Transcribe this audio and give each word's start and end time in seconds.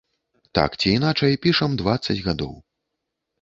Так 0.59 0.77
ці 0.79 0.87
іначай, 0.99 1.37
пішам 1.43 1.77
дваццаць 1.83 2.17
гадоў. 2.29 2.57